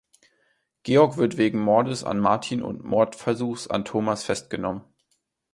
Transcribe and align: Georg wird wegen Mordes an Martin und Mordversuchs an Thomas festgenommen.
Georg 0.81 1.17
wird 1.17 1.37
wegen 1.37 1.59
Mordes 1.59 2.03
an 2.03 2.17
Martin 2.19 2.63
und 2.63 2.83
Mordversuchs 2.83 3.67
an 3.67 3.85
Thomas 3.85 4.23
festgenommen. 4.23 4.83